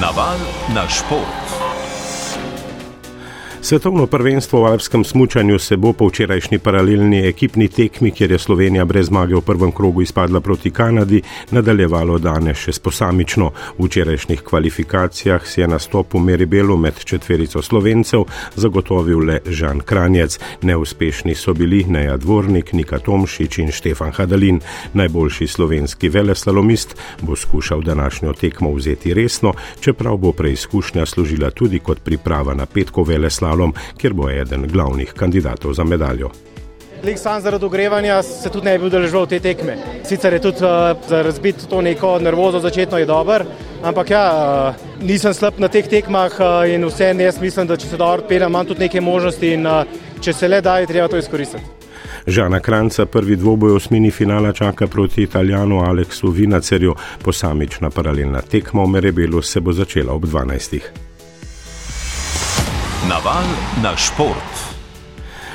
[0.00, 0.40] Naval
[0.72, 1.39] na šport.
[3.62, 8.84] Svetovno prvenstvo v alpskem smučanju se bo po včerajšnji paralelni ekipni tekmi, kjer je Slovenija
[8.84, 11.20] brez zmage v prvem krogu izpadla proti Kanadi,
[11.50, 13.50] nadaljevalo danes še sposamično.
[13.78, 18.24] V včerajšnjih kvalifikacijah si je nastop v Meribelu med četverico Slovencev
[18.56, 20.38] zagotovil le Žan Kranjec.
[20.62, 24.60] Neuspešni so bili Neja Dvornik, Nika Tomšič in Štefan Hadalin.
[24.94, 32.00] Najboljši slovenski veleslalomist bo skušal današnjo tekmo vzeti resno, čeprav bo preizkušnja služila tudi kot
[32.00, 36.30] priprava na petko veleslalom finalom, kjer bo eden glavnih kandidatov za medaljo.
[37.02, 39.76] Lik sam zaradi ogrevanja se tudi ne bi udeležil te tekme.
[40.04, 43.44] Sicer je tudi uh, za razbiti to neko nervozo začetno je dober,
[43.82, 44.24] ampak ja,
[44.68, 47.96] uh, nisem slab na teh tekmah uh, in vse ne jaz mislim, da če se
[47.96, 49.84] dobro odpeljem, imam tudi neke možnosti in uh,
[50.20, 51.64] če se le da, je treba to izkoristiti.
[52.26, 56.94] Žana Kranca prvi dvoboj osmini finala čaka proti italijanu Aleksu Vinacerju,
[57.24, 61.09] posamična paralelna tekma v Merebelu se bo začela ob 12.
[63.10, 63.42] Naval
[63.82, 64.69] na šport.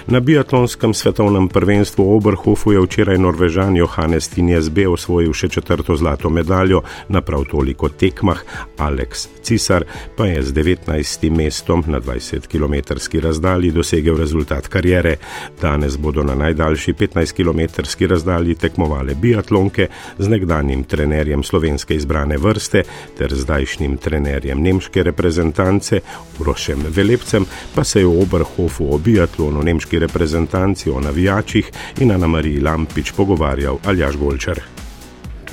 [0.07, 5.95] Na biatlonskem svetovnem prvenstvu v Oberhofu je včeraj Norvežan Johannes Tinjes B osvojil še četrto
[5.97, 8.43] zlato medaljo na prav toliko tekmah,
[8.77, 9.85] Alex Cisar
[10.17, 11.29] pa je z 19.
[11.29, 15.15] mestom na 20 km razdalji dosegel rezultat karijere.
[15.61, 22.83] Danes bodo na najdaljši 15 km razdalji tekmovale biatlonke z nekdanjim trenerjem slovenske izbrane vrste
[23.17, 25.99] ter zdajšnjim trenerjem nemške reprezentance
[26.39, 29.63] Urošem Velepcem, pa se je v Oberhofu o biatlonu
[29.95, 34.84] nemške reprezentanci o navijačih in Ana Mariji Lampič pogovarjal Aljaš Golčer.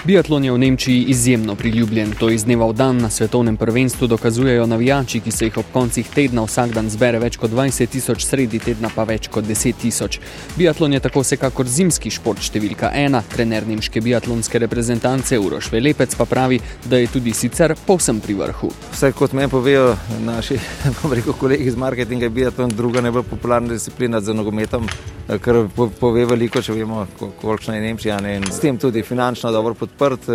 [0.05, 2.11] Biatlon je v Nemčiji izjemno priljubljen.
[2.19, 6.09] To iz dneva v dan na svetovnem prvenstvu dokazujejo navijači, ki se jih ob koncih
[6.15, 10.19] tedna vsak dan zbere več kot 20 tisoč, sredi tedna pa več kot 10 tisoč.
[10.59, 13.21] Biatlon je tako vsekakor zimski šport številka ena.
[13.31, 16.59] Trener nemške biatlonske reprezentance Uroš Velepec pa pravi,
[16.91, 18.73] da je tudi sicer povsem pri vrhu.
[18.97, 19.95] Vse kot meni povejo
[20.27, 20.59] naši
[21.15, 24.91] rekel, kolegi iz marketinga, je biatlon druga najbolj popularna disciplina za nogometom,
[25.39, 25.63] kar
[26.01, 27.07] pove veliko, če vemo,
[27.39, 28.21] kolikšna je Nemčija.
[28.21, 28.37] Ne?
[28.41, 30.29] In s tem tudi finančno dobro podpiramo odprt,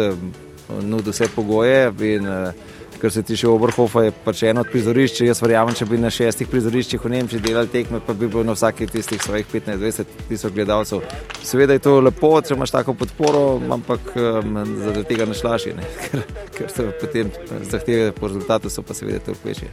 [0.83, 1.91] nudi vse pogoje.
[1.99, 2.53] In, eh,
[3.01, 5.21] kar se tiče Oberhofa, je pač eno od prizorišč.
[5.21, 8.55] Jaz verjamem, če bi na šestih prizoriščih v Nemčiji delali tekme, pa bi bilo na
[8.55, 11.03] vsaki tistih svojih 15-20 tisoč gledalcev.
[11.43, 13.43] Seveda je to lepo, če imaš tako podporo,
[13.77, 15.87] ampak um, zaradi tega ne šlaši, ne?
[16.07, 16.25] ker,
[16.57, 17.31] ker so potem
[17.71, 19.71] zahteve po rezultatu, so pa seveda te večje.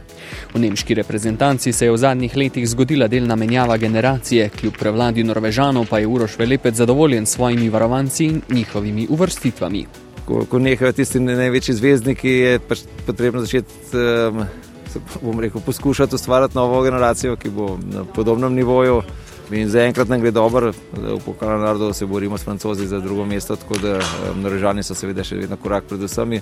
[0.53, 5.89] V nemški reprezentanci se je v zadnjih letih zgodila delna menjava generacije, kljub prevladi Norvežanov
[5.89, 11.19] pa je Uroš Velepet zadovoljen s svojimi varovanci in njihovimi uvrstitvami ko, ko nehajo tisti
[11.19, 18.05] največji zvezdniki, je pač potrebno začeti um, rekel, poskušati ustvarjati novo generacijo, ki bo na
[18.05, 19.01] podobnem nivoju.
[19.53, 23.55] In zaenkrat nam gre dobro, v pokalu narodov se borimo s francozi za drugo mesto,
[23.55, 23.99] tako da
[24.41, 26.41] narežani so seveda še vedno korak pred vsemi.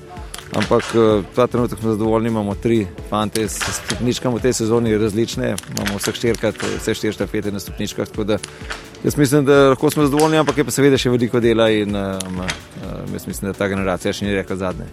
[0.55, 5.55] Ampak uh, ta trenutek smo zadovoljni, imamo tri fante s stopničkami v tej sezoni različne,
[5.75, 8.07] imamo vse štirikrat, vse štiri štafete na stopničkah.
[9.03, 12.37] Jaz mislim, da lahko smo zadovoljni, ampak je pa seveda še veliko dela in um,
[12.39, 14.85] um, jaz mislim, da ta generacija še ni rekla zadnje.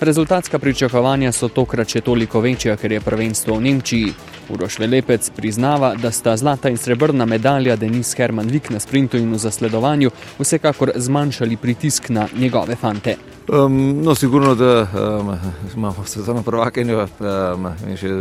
[0.00, 4.12] Rezultatska pričakovanja so tokrat še toliko večja, ker je prvenstvo v Nemčiji.
[4.54, 9.34] Uroš Velepec priznava, da sta zlata in srebrna medalja Denis Herman Vik na sprintu in
[9.34, 13.18] v zasledovanju vsekakor zmanjšali pritisk na njegove fante.
[13.48, 15.34] Um, no, sigurno, da um,
[15.74, 18.14] imamo svetovno prvakenjo um, in še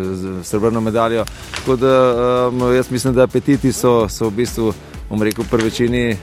[0.43, 1.29] srebrno medaljo.
[1.61, 1.95] Tako da
[2.49, 4.73] um, jaz mislim, da apetiti so, so v bistvu
[5.09, 6.17] bom rekel, pri večini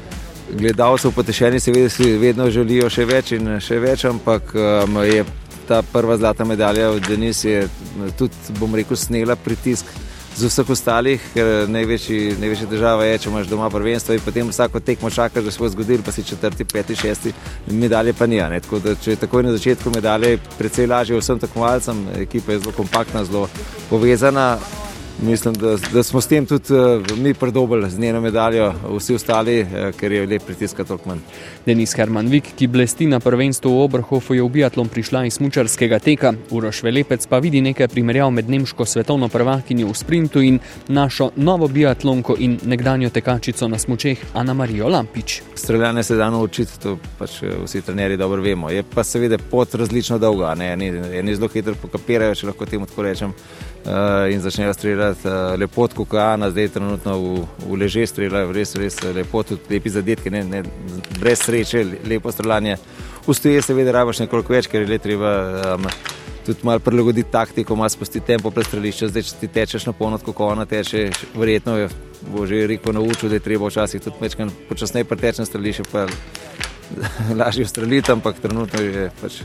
[0.53, 5.25] gledalcev potešeni, seveda si vedno želijo še več in še več, ampak um, je
[5.69, 7.69] ta prva zlata medalja od Denis je
[8.19, 9.89] tudi, bom rekel, snela pritisk.
[10.35, 14.81] Z vseh ostalih, ker največji, največja država je, če imaš doma prvenstvo in potem vsako
[14.83, 17.31] tekmo čakaš, da se bo zgodil, pa si četrti, peti, šesti,
[17.71, 18.41] medalje pa ni.
[18.67, 22.75] Tako da, če je takoj na začetku medalje, precej lažje vsem tekmovalcem, ekipa je zelo
[22.75, 23.47] kompaktna, zelo
[23.93, 24.57] povezana,
[25.23, 29.61] Mislim, da, da smo s tem tudi uh, mi predobili z njeno medaljo, vsi ostali,
[29.63, 31.19] uh, ker je lep pritisk toliko manj.
[31.67, 35.99] Denis Herman Vik, ki blesti na prvenstvu v Oberhofu, je v biatlon prišla iz smučarskega
[35.99, 36.33] teka.
[36.51, 40.59] Uroš Velepec pa vidi nekaj primerjav med nemško svetovno prvakinjo v sprintu in
[40.89, 45.43] našo novo biatlonko in nekdanjo tekačico na smučeh Ana Marijo Lampič.
[45.55, 48.71] Streljanje se da naučiti, to pač eh, vsi trenerji dobro vemo.
[48.71, 50.89] Je pa seveda pot različno dolga, eni,
[51.19, 53.33] eni zelo hitro pokapirajo, če lahko temu tako rečem.
[53.85, 57.33] Uh, in začnejo streljati uh, lepo, kot je Ana, zdaj trenutno v,
[57.69, 60.63] v leže streljajo, res, res lepo, tudi lepi zadetki, ne, ne,
[61.21, 62.79] brez sreče, lepo streljanje.
[63.29, 65.35] Ustoje seveda rabaš nekoliko več, ker je le treba
[65.75, 65.85] um,
[66.47, 69.13] tudi malo prilagoditi taktiko, malo spustiti tempo pred streliščem.
[69.13, 71.05] Zdaj, če ti tečeš na polno, kot ona teče,
[71.37, 71.93] verjetno je,
[72.33, 76.07] bo že rekel naučil, da je treba včasih tudi mečkan počasneje preteči na strelišče, pa
[77.41, 79.43] lažje streljiti, ampak trenutno je pač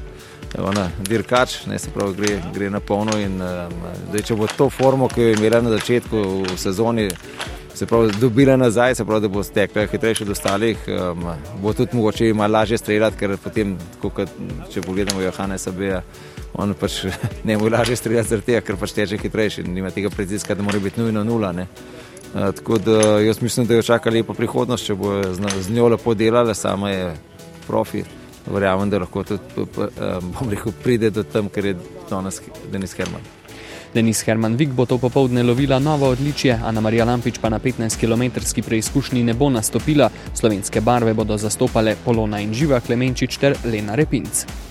[0.58, 3.18] ona, dirkač, ne se pravi, gre, gre na polno.
[3.20, 3.76] In, um,
[4.10, 7.08] zdaj, če bo to formo, ki jo je imela na začetku v sezoni,
[7.76, 11.30] se pravi, dobila nazaj, se pravi, da bo stekla hitrejše od ostalih, um,
[11.62, 14.26] bo tudi mogoče malo lažje streljati, ker potem, kot,
[14.74, 16.02] če pogledamo Johana Sabeja.
[16.60, 17.04] On pač
[17.48, 20.82] ne more lažje streljati, tega, ker pač teče hitrejši in ima tega pritiska, da mora
[20.82, 21.54] biti nujno nula.
[21.54, 21.68] Ne.
[22.34, 26.54] Tako da jaz mislim, da jo čaka lepa prihodnost, če bo z njo lepo delala,
[26.54, 27.14] sama je
[27.68, 28.04] profi
[28.54, 29.40] verjamem, da lahko tudi
[30.50, 31.76] rekel, pride do tam, ker je
[32.10, 32.42] danes
[32.72, 33.22] Denis Herman.
[33.94, 38.62] Denis Herman Vik bo to popovdne lovila novo odličje, Ana Marija Lampič pa na 15-km
[38.68, 40.10] preizkušnji ne bo nastopila.
[40.34, 44.69] Slovenske barve bodo zastopale Polona in Živa Klemenčič ter Lena Repinc.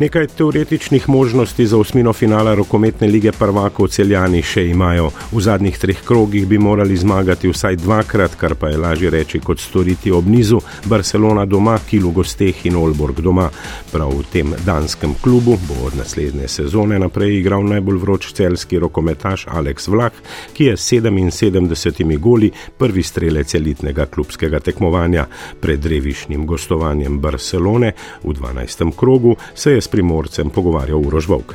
[0.00, 5.10] Nekaj teoretičnih možnosti za osmino finala rokometne lige prvakov celjani še imajo.
[5.32, 9.60] V zadnjih treh krogih bi morali zmagati vsaj dvakrat, kar pa je lažje reči kot
[9.60, 10.60] storiti ob nizu.
[10.88, 13.50] Barcelona doma, Kilu gosteh in Olborg doma.
[13.92, 19.46] Prav v tem danskem klubu bo od naslednje sezone naprej igral najbolj vroč celski rokometaš
[19.52, 20.16] Alex Vlah,
[20.56, 25.26] ki je s 77 goli prvi strelec elitnega klubskega tekmovanja.
[25.60, 27.92] Pred revišnim gostovanjem Barcelone
[28.24, 28.96] v 12.
[28.96, 31.54] krogu se je primorcem pogovarjal Urož Vovk.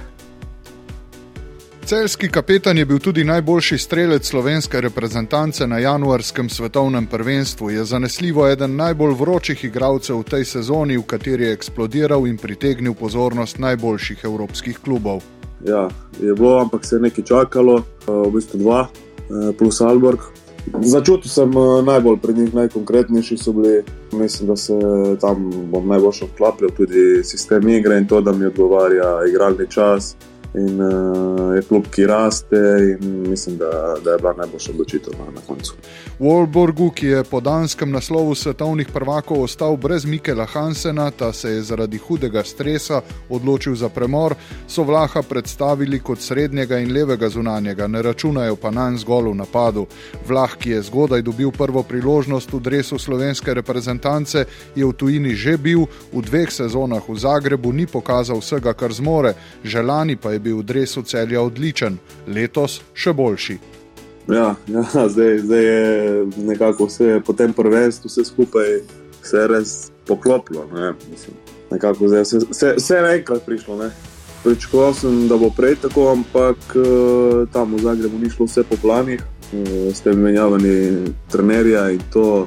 [1.85, 7.69] Celski kapetan je bil tudi najboljši strelec slovenske reprezentance na januarskem svetovnem prvenstvu.
[7.69, 12.93] Je zanesljivo eden najbolj vročih igralcev v tej sezoni, v kateri je eksplodiral in pritegnil
[12.93, 15.21] pozornost najboljših evropskih klubov.
[15.65, 15.89] Ja,
[16.21, 18.87] je bilo, ampak se je nekaj čakalo, v bistvu dva,
[19.57, 20.25] plus Alborg,
[20.73, 23.83] Začutil sem eh, najbolj pri njih, najkonkretnejši so bili.
[24.11, 24.73] Mislim, da se
[25.21, 30.15] tam bom najbolj vklapljal tudi sistem igre in to, da mi odgovarja igralni čas
[30.57, 32.57] in uh, je klub, ki raste,
[33.01, 35.73] in mislim, da, da je bila najboljša odločitev na, na koncu.
[36.19, 41.51] V Olborgu, ki je po danskem naslovu svetovnih prvakov ostal brez Mikela Hansena, ta se
[41.51, 44.35] je zaradi hudega stresa odločil za premor,
[44.67, 49.35] so Vlaha predstavili kot srednjega in levega zunanjega, ne računajo pa na en zgolj v
[49.35, 49.87] napadu.
[50.27, 55.57] Vlah, ki je zgodaj dobil prvo priložnost v dresu slovenske reprezentance, je v tujini že
[55.57, 60.61] bil, v dveh sezonah v Zagrebu ni pokazal vsega, kar zmore, želani pa je bil
[60.61, 61.97] v dresu celja odličen,
[62.29, 63.57] letos še boljši.
[64.29, 64.83] Ja, ja
[65.13, 68.79] zdaj, zdaj je nekako vse po tem prvenstvu, vse skupaj
[69.25, 69.71] se je res
[70.07, 70.67] poklopilo.
[70.73, 70.93] Ne?
[71.71, 73.77] Nekako zdaj vse, vse, vse naenkrat prišlo.
[73.81, 73.89] Ne?
[74.43, 78.77] Pričakoval sem, da bo prej tako, ampak uh, tam v Zagrebu ni šlo vse po
[78.77, 80.75] planih, uh, s tem menjavami
[81.33, 82.45] trenerja in to.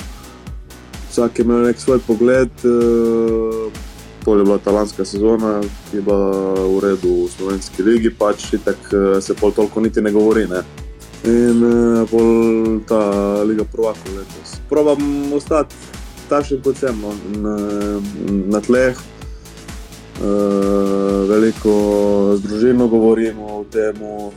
[1.10, 2.54] Vsak je imel nek svoj pogled.
[2.62, 3.87] Uh,
[4.36, 5.60] je bila ta lanska sezona,
[5.90, 10.12] ki je bila v redu v slovenski ligi, pač tako se pol toliko niti ne
[10.12, 10.46] govori.
[10.46, 10.62] Ne?
[11.24, 11.64] In
[12.10, 13.00] pol ta
[13.42, 14.60] liga prvaka letos.
[14.68, 15.74] Probam ostati
[16.28, 17.14] takšen kot sem no?
[17.40, 17.56] na,
[18.52, 18.96] na tleh.
[20.18, 21.72] Uh, veliko
[22.34, 24.32] z družino govorimo o tem, uh,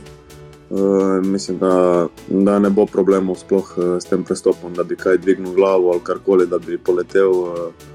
[1.26, 5.56] mislim, da, da ne bo problemov sploh uh, s tem prestopom, da bi kaj dvignil
[5.58, 7.34] glavo ali karkoli, da bi poletel.
[7.34, 7.90] Uh,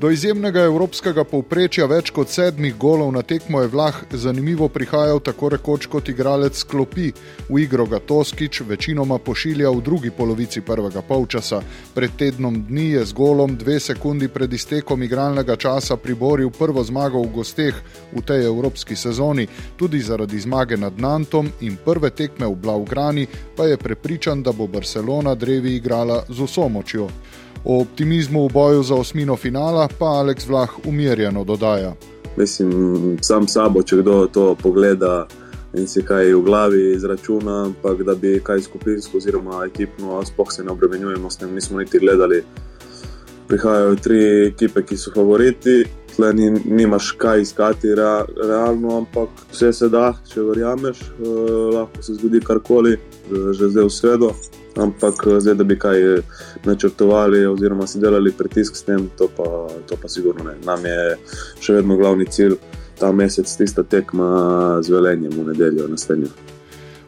[0.00, 5.50] Do izjemnega evropskega povprečja več kot sedmih golov na tekmo je vlah zanimivo prihajal tako
[5.52, 7.10] rekoč kot igralec klopi.
[7.50, 11.58] V igro ga Toskič večinoma pošilja v drugi polovici prvega polčasa.
[11.92, 17.20] Pred tednom dni je z golom dve sekundi pred iztekom igralnega časa priboril prvo zmago
[17.20, 17.82] v gosteh
[18.16, 19.44] v tej evropski sezoni.
[19.76, 24.64] Tudi zaradi zmage nad Nantom in prve tekme v Blaugrani pa je prepričan, da bo
[24.66, 27.10] Barcelona drevi igrala z vso močjo.
[27.64, 31.94] O optimizmu v boju za osmino finala pa Aleks Vlah umirjeno dodaja.
[32.36, 35.26] Mislim, sam sabo, če kdo to pogleda
[35.74, 40.64] in si kaj v glavi izračuna, ampak da bi kaj skupinsko oziroma ekipno, spoh se
[40.64, 42.42] ne obremenjujemo s tem, nismo niti gledali.
[43.48, 45.84] Prihajajo tri ekipe, ki so favoriti,
[46.16, 51.28] tle ni, nimaš kaj iskati rea, realno, ampak vse se da, če verjameš, eh,
[51.74, 54.32] lahko se zgodi karkoli, eh, že zdaj v sredo
[54.76, 56.22] ampak eh, zdaj, da bi kaj eh,
[56.64, 60.56] načrtovali, oziroma si delali pritisk s tem, to pa, to pa sigurno ne.
[60.64, 61.16] Nam je
[61.60, 62.56] še vedno glavni cilj
[63.00, 64.30] ta mesec, tista tekma
[64.82, 66.30] z velenjem v nedeljo naslednjo.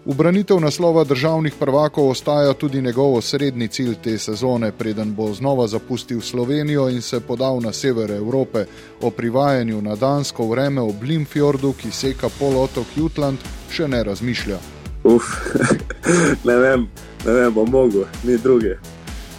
[0.05, 6.21] Ubranitev naslova državnih prvakov ostaja tudi njegov osrednji cilj te sezone, preden bo znova zapustil
[6.21, 8.65] Slovenijo in se podal na sever Evrope.
[9.01, 13.39] O privajanju na dansko vreme ob Limfjordu, ki seka polotok Jutland,
[13.71, 14.72] še ne razmišlja.
[15.05, 15.33] Uf,
[16.49, 16.89] ne vem
[17.25, 18.77] ne vem, bo mogel, ni druge.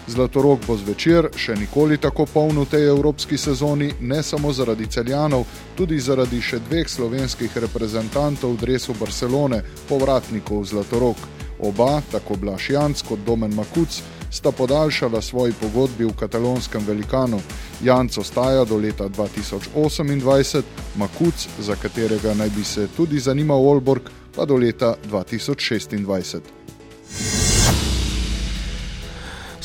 [0.08, 5.46] Zlatorog bo zvečer še nikoli tako poln v tej evropski sezoni, ne samo zaradi celjanov,
[5.78, 11.16] tudi zaradi še dveh slovenskih reprezentantov v dresu Barcelone, povratnikov Zlatorog.
[11.64, 14.02] Oba, tako Blaš Janc kot Domen Makuc,
[14.34, 17.40] sta podaljšala svoji pogodbi v katalonskem velikanu.
[17.84, 20.62] Janc ostaja do leta 2028,
[20.96, 26.63] Makuc, za katerega naj bi se tudi zanimal Olborg, pa do leta 2026.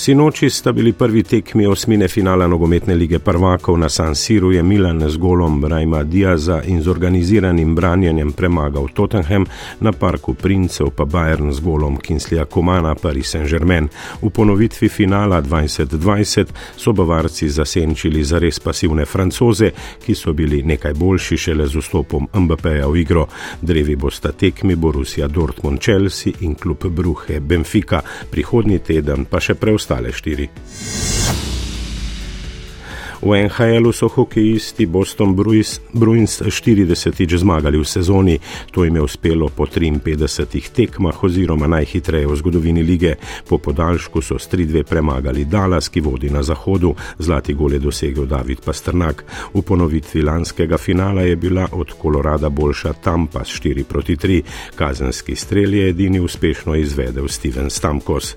[0.09, 5.11] Sinoči sta bili prvi tekmi osmine finala nogometne lige prvakov na San Siru, je Milan
[5.11, 9.45] z golom Brajma Diaza in z organiziranim branjenjem premagal Tottenham,
[9.81, 13.89] na parku Princev pa Bayern z golom Kinslija Komana Paris Saint-Germain.
[14.23, 16.47] V ponovitvi finala 2020
[16.77, 19.71] so bavarci zasenčili za res pasivne francoze,
[20.07, 23.27] ki so bili nekaj boljši šele z vstopom MBP-ja v igro.
[23.61, 28.01] Drevi bosta tekmi Borussia Dortmund Chelsea in klub Bruhe Benfica,
[28.31, 30.49] prihodnji teden pa še preostali ostale štiri.
[33.23, 38.39] V NHL-u so hokejisti Boston Bruins 40-tič zmagali v sezoni,
[38.71, 43.17] to jim je uspelo po 53 tekmah oziroma najhitreje v zgodovini lige.
[43.49, 48.27] Po podaljšku so s 3-2 premagali Dallas, ki vodi na zahodu, zlati gol je dosegel
[48.31, 49.25] David Pastrnak.
[49.55, 54.43] V ponovitvi lanskega finala je bila od Kolorada boljša Tampa s 4 proti 3,
[54.79, 58.37] kazenski strel je edini uspešno izvedel Steven Stamkos.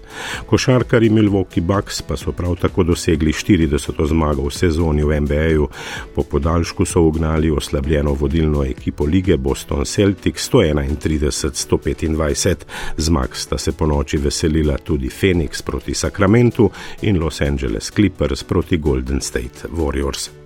[0.50, 5.68] Košarkari Milwaukee Bucks pa so prav tako dosegli 40 zmago v sezoni sezoni v NBA-ju.
[6.16, 12.56] Po podaljšku so ugnali oslabljeno vodilno ekipo lige Boston Celtics 131-125.
[12.98, 18.78] Zmag sta se po noči veselila tudi Phoenix proti Sacramentu in Los Angeles Clippers proti
[18.78, 20.32] Golden State Warriors.